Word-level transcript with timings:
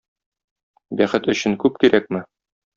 Бәхет 1.03 1.31
өчен 1.35 1.61
күп 1.67 1.81
кирәкме? 1.87 2.27